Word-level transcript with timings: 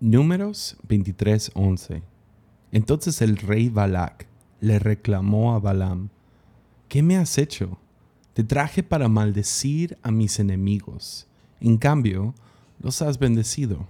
Números 0.00 0.78
23:11 0.88 2.00
Entonces 2.72 3.20
el 3.20 3.36
rey 3.36 3.68
Balac 3.68 4.26
le 4.60 4.78
reclamó 4.78 5.54
a 5.54 5.58
Balaam, 5.58 6.08
¿qué 6.88 7.02
me 7.02 7.18
has 7.18 7.36
hecho? 7.36 7.76
Te 8.32 8.42
traje 8.42 8.82
para 8.82 9.08
maldecir 9.08 9.98
a 10.02 10.10
mis 10.10 10.38
enemigos. 10.38 11.26
En 11.60 11.76
cambio, 11.76 12.34
los 12.80 13.02
has 13.02 13.18
bendecido. 13.18 13.86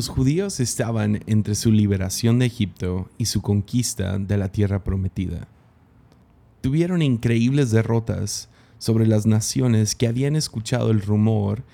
Los 0.00 0.08
judíos 0.08 0.60
estaban 0.60 1.20
entre 1.26 1.54
su 1.54 1.70
liberación 1.70 2.38
de 2.38 2.46
Egipto 2.46 3.10
y 3.18 3.26
su 3.26 3.42
conquista 3.42 4.18
de 4.18 4.38
la 4.38 4.50
tierra 4.50 4.82
prometida. 4.82 5.46
Tuvieron 6.62 7.02
increíbles 7.02 7.70
derrotas 7.70 8.48
sobre 8.78 9.06
las 9.06 9.26
naciones 9.26 9.94
que 9.94 10.08
habían 10.08 10.36
escuchado 10.36 10.90
el 10.90 11.02
rumor 11.02 11.64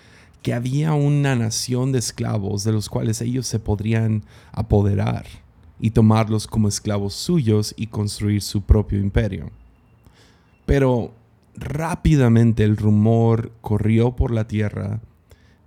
que 0.43 0.55
había 0.55 0.93
una 0.95 1.37
nación 1.37 1.93
de 1.93 2.01
esclavos 2.01 2.65
de 2.65 2.73
los 2.73 2.89
cuales 2.89 3.21
ellos 3.21 3.47
se 3.47 3.61
podrían 3.61 4.25
apoderar 4.51 5.27
y 5.79 5.93
tomarlos 5.93 6.49
como 6.49 6.67
esclavos 6.67 7.15
suyos 7.15 7.75
y 7.77 7.87
construir 7.87 8.43
su 8.43 8.63
propio 8.63 8.99
imperio. 8.99 9.53
Pero 10.65 11.15
rápidamente 11.55 12.65
el 12.65 12.77
rumor 12.77 13.53
corrió 13.61 14.17
por 14.17 14.33
la 14.33 14.49
tierra 14.49 15.01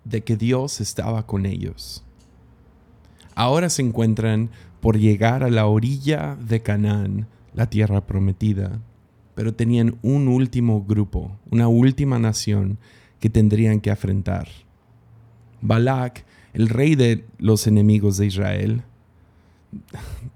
de 0.03 0.25
que 0.25 0.35
Dios 0.35 0.81
estaba 0.81 1.25
con 1.25 1.45
ellos 1.45 2.03
ahora 3.39 3.69
se 3.69 3.81
encuentran 3.81 4.49
por 4.81 4.99
llegar 4.99 5.45
a 5.45 5.49
la 5.49 5.65
orilla 5.65 6.35
de 6.35 6.61
Canaán, 6.61 7.27
la 7.53 7.69
tierra 7.69 8.05
prometida, 8.05 8.81
pero 9.33 9.53
tenían 9.53 9.95
un 10.01 10.27
último 10.27 10.83
grupo, 10.83 11.31
una 11.49 11.69
última 11.69 12.19
nación 12.19 12.77
que 13.21 13.29
tendrían 13.29 13.79
que 13.79 13.91
afrontar. 13.91 14.49
Balak, 15.61 16.25
el 16.53 16.67
rey 16.67 16.95
de 16.95 17.23
los 17.37 17.65
enemigos 17.65 18.17
de 18.17 18.25
Israel, 18.25 18.81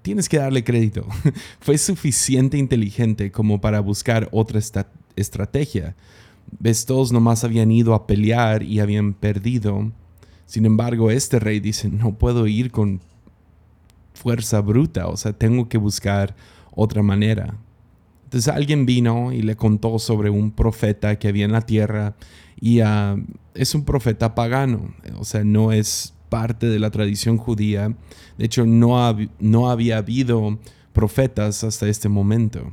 tienes 0.02 0.30
que 0.30 0.38
darle 0.38 0.64
crédito, 0.64 1.06
fue 1.60 1.78
suficiente 1.78 2.58
inteligente 2.58 3.34
como 3.34 3.60
para 3.60 3.82
buscar 3.82 4.30
otra 4.32 4.62
estrategia. 5.18 5.98
Ves, 6.58 6.86
todos 6.86 7.12
nomás 7.12 7.44
habían 7.44 7.70
ido 7.70 7.96
a 7.96 8.08
pelear 8.08 8.64
y 8.64 8.80
habían 8.80 9.14
perdido 9.14 9.92
sin 10.54 10.68
embargo, 10.68 11.10
este 11.10 11.40
rey 11.40 11.60
dice, 11.60 11.90
no 11.90 12.14
puedo 12.14 12.46
ir 12.46 12.70
con 12.70 13.02
fuerza 14.14 14.62
bruta, 14.62 15.08
o 15.08 15.18
sea, 15.18 15.34
tengo 15.34 15.68
que 15.68 15.80
buscar 15.80 16.36
otra 16.76 17.02
manera. 17.02 17.56
Entonces 18.26 18.54
alguien 18.54 18.86
vino 18.86 19.34
y 19.34 19.42
le 19.42 19.56
contó 19.56 19.98
sobre 19.98 20.30
un 20.30 20.52
profeta 20.52 21.18
que 21.18 21.28
había 21.28 21.46
en 21.46 21.54
la 21.54 21.62
tierra 21.62 22.14
y 22.62 22.82
ah, 22.82 23.16
es 23.56 23.74
un 23.74 23.84
profeta 23.84 24.36
pagano, 24.36 24.94
o 25.18 25.26
sea, 25.26 25.44
no 25.44 25.72
es 25.72 26.14
parte 26.30 26.68
de 26.68 26.78
la 26.78 26.92
tradición 26.92 27.38
judía. 27.38 27.92
De 28.38 28.46
hecho, 28.46 28.64
no, 28.68 29.18
no 29.40 29.72
había 29.72 29.98
habido 29.98 30.60
profetas 30.94 31.64
hasta 31.64 31.88
este 31.88 32.10
momento. 32.10 32.72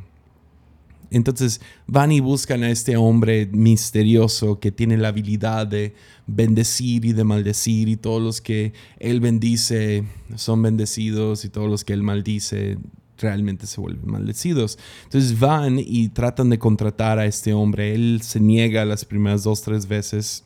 Entonces 1.10 1.60
van 1.86 2.12
y 2.12 2.20
buscan 2.20 2.62
a 2.62 2.70
este 2.70 2.96
hombre 2.96 3.48
misterioso 3.52 4.60
que 4.60 4.70
tiene 4.70 4.96
la 4.96 5.08
habilidad 5.08 5.66
de 5.66 5.94
bendecir 6.26 7.04
y 7.04 7.12
de 7.12 7.24
maldecir 7.24 7.88
y 7.88 7.96
todos 7.96 8.22
los 8.22 8.40
que 8.40 8.72
él 8.98 9.20
bendice 9.20 10.04
son 10.36 10.62
bendecidos 10.62 11.44
y 11.44 11.48
todos 11.48 11.68
los 11.68 11.84
que 11.84 11.92
él 11.92 12.02
maldice 12.02 12.78
realmente 13.18 13.66
se 13.66 13.80
vuelven 13.80 14.10
maldecidos. 14.10 14.78
Entonces 15.04 15.38
van 15.38 15.78
y 15.78 16.08
tratan 16.08 16.50
de 16.50 16.58
contratar 16.58 17.18
a 17.18 17.26
este 17.26 17.52
hombre. 17.52 17.94
Él 17.94 18.20
se 18.22 18.40
niega 18.40 18.84
las 18.84 19.04
primeras 19.04 19.42
dos, 19.42 19.62
tres 19.62 19.86
veces, 19.86 20.44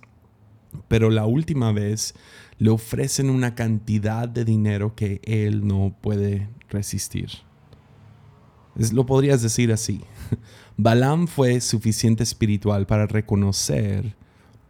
pero 0.89 1.11
la 1.11 1.27
última 1.27 1.73
vez 1.73 2.15
le 2.59 2.71
ofrecen 2.71 3.31
una 3.31 3.55
cantidad 3.55 4.29
de 4.29 4.45
dinero 4.45 4.95
que 4.95 5.21
él 5.25 5.67
no 5.67 5.95
puede 6.01 6.49
resistir. 6.71 7.29
Lo 8.93 9.07
podrías 9.07 9.43
decir 9.43 9.73
así. 9.73 10.01
Balaam 10.77 11.27
fue 11.27 11.61
suficiente 11.61 12.23
espiritual 12.23 12.87
para 12.87 13.07
reconocer 13.07 14.17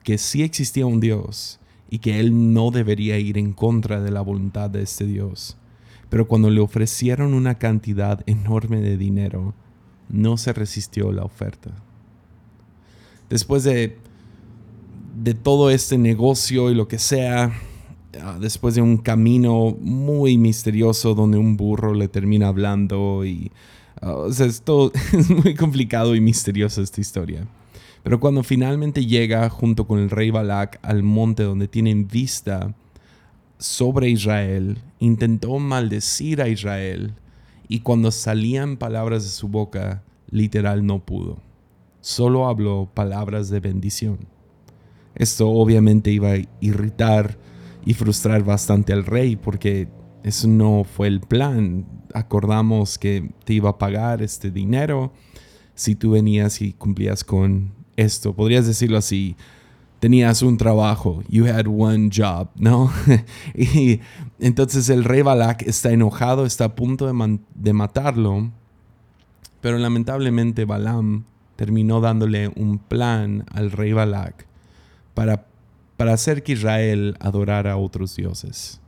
que 0.03 0.19
sí 0.19 0.43
existía 0.43 0.87
un 0.87 1.01
Dios 1.01 1.59
y 1.91 1.99
que 1.99 2.21
él 2.21 2.53
no 2.53 2.71
debería 2.71 3.19
ir 3.19 3.39
en 3.39 3.53
contra 3.53 4.01
de 4.01 4.11
la 4.11 4.21
voluntad 4.21 4.69
de 4.71 4.83
este 4.83 5.07
Dios. 5.07 5.57
Pero 6.11 6.29
cuando 6.29 6.51
le 6.51 6.61
ofrecieron 6.61 7.35
una 7.35 7.57
cantidad 7.57 8.23
enorme 8.27 8.81
de 8.81 8.97
dinero, 8.97 9.55
no 10.09 10.37
se 10.37 10.53
resistió 10.53 11.11
la 11.13 11.25
oferta. 11.25 11.71
Después 13.31 13.65
de, 13.65 13.97
de 15.17 15.35
todo 15.35 15.71
este 15.71 15.97
negocio 15.97 16.71
y 16.71 16.75
lo 16.75 16.87
que 16.87 16.99
sea, 16.99 17.53
ah, 18.21 18.39
después 18.41 18.75
de 18.75 18.83
un 18.83 18.99
camino 18.99 19.77
muy 19.81 20.37
misterioso 20.37 21.15
donde 21.15 21.39
un 21.39 21.57
burro 21.57 21.95
le 21.95 22.09
termina 22.09 22.49
hablando 22.49 23.25
y 23.25 23.51
o 24.05 24.33
sea, 24.33 24.47
es, 25.13 25.31
muy 25.31 25.55
complicado 25.55 26.15
y 26.15 26.21
misterioso 26.21 26.83
esta 26.83 27.01
historia. 27.01 27.47
Pero 28.03 28.21
cuando 28.21 28.43
finalmente 28.43 29.07
llega 29.07 29.49
junto 29.49 29.87
con 29.87 29.99
el 29.99 30.11
rey 30.11 30.31
Balak 30.31 30.79
al 30.83 31.03
monte 31.03 31.43
donde 31.43 31.69
tienen 31.69 32.07
vista 32.07 32.75
sobre 33.59 34.11
Israel, 34.11 34.79
intentó 34.99 35.59
maldecir 35.59 36.43
a 36.43 36.49
Israel 36.49 37.15
y 37.67 37.81
cuando 37.81 38.11
salían 38.11 38.77
palabras 38.77 39.25
de 39.25 39.31
su 39.31 39.49
boca, 39.49 40.03
literal 40.31 40.85
no 40.85 41.05
pudo. 41.05 41.39
Solo 42.01 42.47
habló 42.47 42.91
palabras 42.93 43.49
de 43.49 43.61
bendición. 43.61 44.19
Esto 45.15 45.49
obviamente 45.49 46.11
iba 46.11 46.33
a 46.33 46.43
irritar 46.61 47.39
y 47.87 47.95
frustrar 47.95 48.45
bastante 48.45 48.93
al 48.93 49.07
rey 49.07 49.37
porque 49.37 49.89
eso 50.25 50.49
no 50.49 50.85
fue 50.85 51.07
el 51.07 51.21
plan 51.21 51.87
acordamos 52.15 52.97
que 52.97 53.31
te 53.45 53.55
iba 53.55 53.71
a 53.71 53.79
pagar 53.79 54.23
este 54.23 54.51
dinero 54.51 55.13
si 55.75 55.97
tú 55.97 56.13
venías 56.13 56.63
y 56.63 56.73
cumplías 56.73 57.25
con 57.25 57.73
esto. 57.97 58.35
Podrías 58.35 58.67
decirlo 58.67 58.97
así, 58.97 59.37
tenías 59.99 60.41
un 60.43 60.57
trabajo, 60.57 61.23
you 61.29 61.47
had 61.47 61.67
one 61.67 62.09
job, 62.15 62.49
¿no? 62.55 62.91
y 63.55 64.01
entonces 64.39 64.89
el 64.89 65.05
rey 65.05 65.23
Balak 65.23 65.63
está 65.63 65.91
enojado, 65.91 66.47
está 66.47 66.67
a 66.67 66.75
punto 66.77 67.07
de, 67.07 67.73
matarlo, 67.73 68.53
pero 69.61 69.79
lamentablemente 69.79 70.65
Balaam 70.65 71.25
terminó 71.57 72.01
dándole 72.01 72.49
un 72.49 72.79
plan 72.79 73.45
al 73.51 73.73
rey 73.73 73.93
Balak 73.93 74.47
para, 75.15 75.47
para 75.97 76.13
hacer 76.13 76.45
que 76.45 76.53
Israel 76.53 77.17
adorara 77.19 77.73
a 77.73 77.77
otros 77.77 78.15
dioses. 78.15 78.81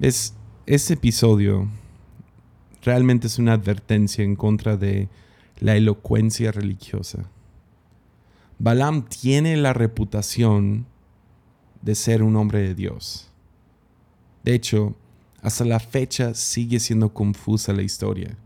Es, 0.00 0.34
este 0.66 0.94
episodio 0.94 1.68
realmente 2.82 3.26
es 3.28 3.38
una 3.38 3.52
advertencia 3.52 4.24
en 4.24 4.36
contra 4.36 4.76
de 4.76 5.08
la 5.60 5.76
elocuencia 5.76 6.52
religiosa. 6.52 7.30
Balaam 8.58 9.04
tiene 9.08 9.56
la 9.56 9.72
reputación 9.72 10.86
de 11.82 11.94
ser 11.94 12.22
un 12.22 12.36
hombre 12.36 12.60
de 12.60 12.74
Dios. 12.74 13.30
De 14.42 14.54
hecho, 14.54 14.94
hasta 15.42 15.64
la 15.64 15.80
fecha 15.80 16.34
sigue 16.34 16.80
siendo 16.80 17.12
confusa 17.12 17.72
la 17.72 17.82
historia. 17.82 18.36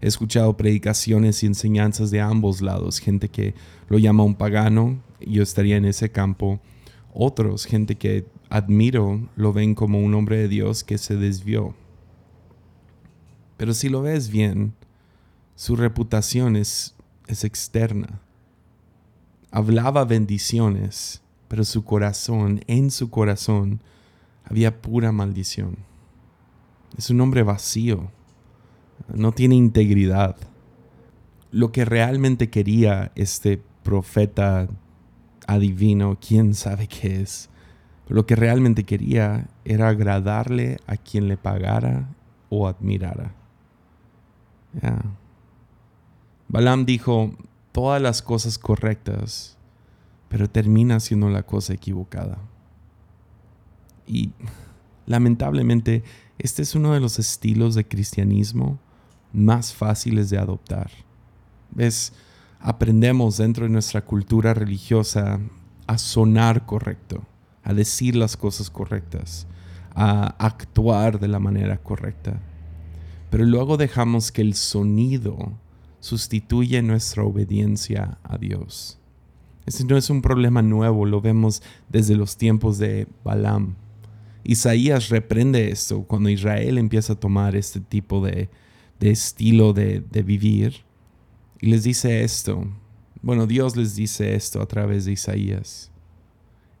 He 0.00 0.08
escuchado 0.08 0.56
predicaciones 0.56 1.42
y 1.42 1.46
enseñanzas 1.46 2.10
de 2.10 2.20
ambos 2.20 2.62
lados, 2.62 2.98
gente 2.98 3.28
que 3.28 3.54
lo 3.88 3.98
llama 3.98 4.24
un 4.24 4.34
pagano, 4.34 4.98
yo 5.20 5.42
estaría 5.42 5.76
en 5.76 5.84
ese 5.84 6.10
campo, 6.10 6.58
otros, 7.12 7.66
gente 7.66 7.96
que 7.96 8.26
admiro, 8.48 9.28
lo 9.36 9.52
ven 9.52 9.74
como 9.74 10.00
un 10.00 10.14
hombre 10.14 10.36
de 10.38 10.48
Dios 10.48 10.84
que 10.84 10.98
se 10.98 11.16
desvió. 11.16 11.74
Pero 13.56 13.74
si 13.74 13.88
lo 13.88 14.02
ves 14.02 14.30
bien, 14.30 14.74
su 15.54 15.76
reputación 15.76 16.56
es, 16.56 16.94
es 17.26 17.44
externa. 17.44 18.20
Hablaba 19.50 20.04
bendiciones, 20.04 21.22
pero 21.48 21.64
su 21.64 21.84
corazón, 21.84 22.62
en 22.66 22.90
su 22.90 23.10
corazón, 23.10 23.82
había 24.44 24.80
pura 24.80 25.12
maldición. 25.12 25.76
Es 26.96 27.10
un 27.10 27.20
hombre 27.20 27.42
vacío, 27.42 28.10
no 29.12 29.32
tiene 29.32 29.56
integridad. 29.56 30.36
Lo 31.50 31.72
que 31.72 31.84
realmente 31.84 32.50
quería 32.50 33.12
este 33.14 33.62
profeta 33.82 34.68
adivino, 35.52 36.18
quién 36.20 36.54
sabe 36.54 36.86
qué 36.86 37.22
es, 37.22 37.48
lo 38.08 38.26
que 38.26 38.36
realmente 38.36 38.84
quería 38.84 39.48
era 39.64 39.88
agradarle 39.88 40.78
a 40.86 40.96
quien 40.96 41.28
le 41.28 41.36
pagara 41.36 42.08
o 42.48 42.66
admirara. 42.66 43.34
Balaam 46.48 46.84
dijo 46.84 47.32
todas 47.72 48.02
las 48.02 48.22
cosas 48.22 48.58
correctas, 48.58 49.56
pero 50.28 50.48
termina 50.48 50.96
haciendo 50.96 51.28
la 51.28 51.44
cosa 51.44 51.72
equivocada. 51.72 52.38
Y 54.06 54.32
lamentablemente 55.06 56.02
este 56.38 56.62
es 56.62 56.74
uno 56.74 56.94
de 56.94 57.00
los 57.00 57.18
estilos 57.18 57.74
de 57.74 57.86
cristianismo 57.86 58.78
más 59.32 59.74
fáciles 59.74 60.30
de 60.30 60.38
adoptar. 60.38 60.90
¿Ves? 61.70 62.12
Aprendemos 62.62 63.38
dentro 63.38 63.64
de 63.64 63.70
nuestra 63.70 64.04
cultura 64.04 64.52
religiosa 64.52 65.40
a 65.86 65.96
sonar 65.96 66.66
correcto, 66.66 67.22
a 67.62 67.72
decir 67.72 68.14
las 68.14 68.36
cosas 68.36 68.68
correctas, 68.68 69.46
a 69.94 70.36
actuar 70.38 71.18
de 71.18 71.28
la 71.28 71.38
manera 71.38 71.78
correcta. 71.78 72.38
Pero 73.30 73.46
luego 73.46 73.78
dejamos 73.78 74.30
que 74.30 74.42
el 74.42 74.52
sonido 74.54 75.54
sustituya 76.00 76.82
nuestra 76.82 77.24
obediencia 77.24 78.18
a 78.22 78.36
Dios. 78.36 78.98
Ese 79.64 79.86
no 79.86 79.96
es 79.96 80.10
un 80.10 80.20
problema 80.20 80.60
nuevo, 80.60 81.06
lo 81.06 81.22
vemos 81.22 81.62
desde 81.88 82.14
los 82.14 82.36
tiempos 82.36 82.76
de 82.76 83.08
Balaam. 83.24 83.76
Isaías 84.44 85.08
reprende 85.08 85.70
esto 85.70 86.02
cuando 86.02 86.28
Israel 86.28 86.76
empieza 86.76 87.14
a 87.14 87.20
tomar 87.20 87.56
este 87.56 87.80
tipo 87.80 88.22
de, 88.22 88.50
estilo 89.00 89.72
de, 89.72 90.00
de 90.00 90.22
vivir 90.22 90.89
y 91.60 91.66
les 91.66 91.84
dice 91.84 92.24
esto. 92.24 92.66
Bueno, 93.22 93.46
Dios 93.46 93.76
les 93.76 93.94
dice 93.94 94.34
esto 94.34 94.62
a 94.62 94.66
través 94.66 95.04
de 95.04 95.12
Isaías. 95.12 95.90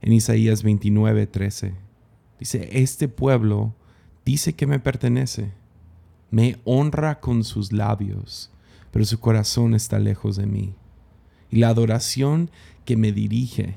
En 0.00 0.12
Isaías 0.12 0.62
29, 0.62 1.26
13. 1.26 1.74
Dice, 2.38 2.68
este 2.72 3.08
pueblo 3.08 3.74
dice 4.24 4.54
que 4.54 4.66
me 4.66 4.80
pertenece. 4.80 5.52
Me 6.30 6.56
honra 6.64 7.20
con 7.20 7.44
sus 7.44 7.72
labios, 7.72 8.50
pero 8.90 9.04
su 9.04 9.20
corazón 9.20 9.74
está 9.74 9.98
lejos 9.98 10.36
de 10.36 10.46
mí. 10.46 10.74
Y 11.50 11.58
la 11.58 11.68
adoración 11.68 12.50
que 12.86 12.96
me 12.96 13.12
dirige 13.12 13.76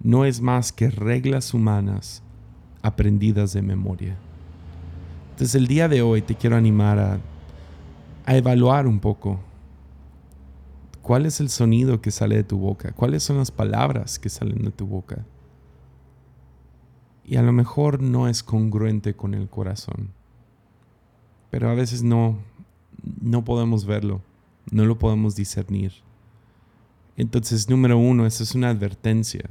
no 0.00 0.24
es 0.24 0.40
más 0.40 0.72
que 0.72 0.90
reglas 0.90 1.54
humanas 1.54 2.22
aprendidas 2.82 3.52
de 3.52 3.62
memoria. 3.62 4.16
Entonces 5.30 5.54
el 5.54 5.68
día 5.68 5.88
de 5.88 6.02
hoy 6.02 6.22
te 6.22 6.34
quiero 6.34 6.56
animar 6.56 6.98
a, 6.98 7.20
a 8.26 8.36
evaluar 8.36 8.86
un 8.86 8.98
poco 8.98 9.40
cuál 11.04 11.26
es 11.26 11.38
el 11.38 11.50
sonido 11.50 12.00
que 12.00 12.10
sale 12.10 12.36
de 12.36 12.44
tu 12.44 12.56
boca, 12.56 12.92
cuáles 12.92 13.22
son 13.22 13.36
las 13.36 13.50
palabras 13.50 14.18
que 14.18 14.30
salen 14.30 14.64
de 14.64 14.70
tu 14.70 14.86
boca. 14.86 15.26
Y 17.26 17.36
a 17.36 17.42
lo 17.42 17.52
mejor 17.52 18.02
no 18.02 18.26
es 18.26 18.42
congruente 18.42 19.14
con 19.14 19.34
el 19.34 19.50
corazón, 19.50 20.12
pero 21.50 21.68
a 21.68 21.74
veces 21.74 22.02
no, 22.02 22.38
no 23.20 23.44
podemos 23.44 23.84
verlo, 23.84 24.22
no 24.70 24.86
lo 24.86 24.98
podemos 24.98 25.36
discernir. 25.36 25.92
Entonces, 27.18 27.68
número 27.68 27.98
uno, 27.98 28.24
eso 28.24 28.42
es 28.42 28.54
una 28.54 28.70
advertencia, 28.70 29.44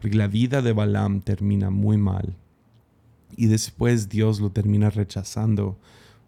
porque 0.00 0.16
la 0.16 0.28
vida 0.28 0.62
de 0.62 0.72
Balaam 0.72 1.20
termina 1.20 1.70
muy 1.70 1.96
mal. 1.96 2.36
Y 3.36 3.46
después 3.46 4.08
Dios 4.08 4.38
lo 4.38 4.50
termina 4.50 4.88
rechazando 4.88 5.76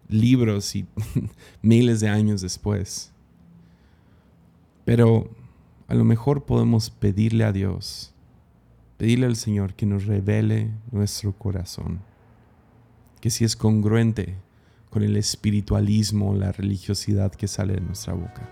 libros 0.09 0.75
y 0.75 0.85
miles 1.61 2.01
de 2.01 2.09
años 2.09 2.41
después. 2.41 3.14
Pero 4.85 5.29
a 5.87 5.95
lo 5.95 6.05
mejor 6.05 6.45
podemos 6.45 6.89
pedirle 6.89 7.43
a 7.43 7.51
Dios, 7.51 8.13
pedirle 8.97 9.25
al 9.25 9.35
Señor 9.35 9.73
que 9.73 9.85
nos 9.85 10.05
revele 10.05 10.71
nuestro 10.91 11.33
corazón, 11.33 11.99
que 13.19 13.31
si 13.31 13.43
es 13.43 13.55
congruente 13.55 14.35
con 14.91 15.03
el 15.03 15.17
espiritualismo, 15.17 16.35
la 16.35 16.51
religiosidad 16.51 17.33
que 17.33 17.47
sale 17.47 17.73
de 17.73 17.81
nuestra 17.81 18.13
boca. 18.13 18.49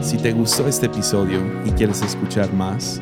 Si 0.00 0.16
te 0.16 0.32
gustó 0.32 0.66
este 0.66 0.86
episodio 0.86 1.40
y 1.64 1.70
quieres 1.70 2.02
escuchar 2.02 2.52
más, 2.52 3.00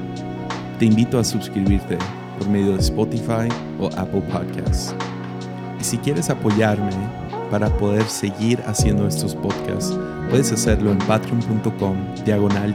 te 0.79 0.85
invito 0.85 1.19
a 1.19 1.25
suscribirte 1.25 1.97
por 2.39 2.49
medio 2.49 2.73
de 2.73 2.81
Spotify 2.81 3.49
o 3.79 3.87
Apple 3.97 4.23
Podcasts. 4.23 4.95
Y 5.81 5.85
si 5.85 5.97
quieres 5.99 6.29
apoyarme 6.29 7.20
para 7.51 7.69
poder 7.79 8.05
seguir 8.05 8.61
haciendo 8.67 9.07
estos 9.07 9.35
podcasts, 9.35 9.99
puedes 10.31 10.53
hacerlo 10.53 10.93
en 10.93 10.99
patreon.com 10.99 11.97
diagonal 12.25 12.75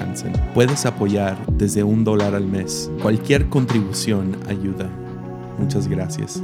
Hansen. 0.00 0.32
Puedes 0.54 0.84
apoyar 0.86 1.36
desde 1.52 1.82
un 1.84 2.04
dólar 2.04 2.34
al 2.34 2.46
mes. 2.46 2.90
Cualquier 3.00 3.48
contribución 3.48 4.36
ayuda. 4.48 4.88
Muchas 5.58 5.88
gracias. 5.88 6.42